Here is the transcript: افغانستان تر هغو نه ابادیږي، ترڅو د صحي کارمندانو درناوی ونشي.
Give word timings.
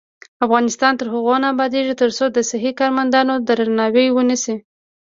افغانستان 0.45 0.93
تر 0.99 1.07
هغو 1.13 1.35
نه 1.41 1.47
ابادیږي، 1.53 1.93
ترڅو 2.01 2.25
د 2.31 2.37
صحي 2.49 2.71
کارمندانو 2.79 3.33
درناوی 3.47 4.07
ونشي. 4.11 4.55